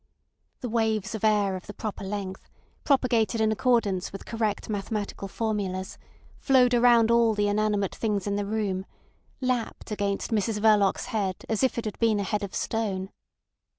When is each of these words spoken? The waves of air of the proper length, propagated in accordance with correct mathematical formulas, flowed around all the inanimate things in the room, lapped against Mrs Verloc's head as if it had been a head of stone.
The 0.61 0.67
waves 0.69 1.13
of 1.13 1.23
air 1.23 1.55
of 1.55 1.67
the 1.67 1.75
proper 1.75 2.03
length, 2.03 2.49
propagated 2.83 3.39
in 3.39 3.51
accordance 3.51 4.11
with 4.11 4.25
correct 4.25 4.67
mathematical 4.67 5.27
formulas, 5.27 5.99
flowed 6.39 6.73
around 6.73 7.11
all 7.11 7.35
the 7.35 7.47
inanimate 7.47 7.93
things 7.93 8.25
in 8.25 8.35
the 8.35 8.47
room, 8.47 8.87
lapped 9.41 9.91
against 9.91 10.31
Mrs 10.31 10.59
Verloc's 10.59 11.05
head 11.13 11.45
as 11.47 11.61
if 11.61 11.77
it 11.77 11.85
had 11.85 11.99
been 11.99 12.19
a 12.19 12.23
head 12.23 12.41
of 12.41 12.55
stone. 12.55 13.11